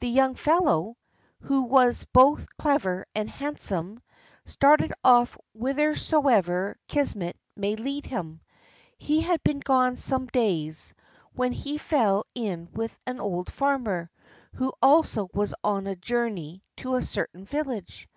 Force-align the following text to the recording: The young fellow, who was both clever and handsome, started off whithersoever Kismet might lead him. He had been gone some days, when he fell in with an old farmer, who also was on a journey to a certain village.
The 0.00 0.08
young 0.08 0.34
fellow, 0.34 0.96
who 1.42 1.62
was 1.62 2.02
both 2.12 2.48
clever 2.56 3.06
and 3.14 3.30
handsome, 3.30 4.02
started 4.46 4.92
off 5.04 5.38
whithersoever 5.52 6.76
Kismet 6.88 7.36
might 7.56 7.78
lead 7.78 8.04
him. 8.04 8.40
He 8.98 9.20
had 9.20 9.44
been 9.44 9.60
gone 9.60 9.94
some 9.94 10.26
days, 10.26 10.92
when 11.34 11.52
he 11.52 11.78
fell 11.78 12.24
in 12.34 12.68
with 12.72 12.98
an 13.06 13.20
old 13.20 13.48
farmer, 13.48 14.10
who 14.56 14.72
also 14.82 15.28
was 15.32 15.54
on 15.62 15.86
a 15.86 15.94
journey 15.94 16.64
to 16.78 16.96
a 16.96 17.00
certain 17.02 17.44
village. 17.44 18.08